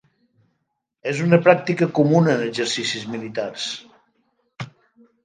És 1.11 1.19
una 1.25 1.37
pràctica 1.47 1.87
comuna 1.99 2.33
en 2.37 2.45
exercicis 2.45 3.05
militars. 3.17 3.67